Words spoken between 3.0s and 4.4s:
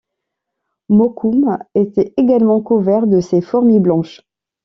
de ces fourmis blanches.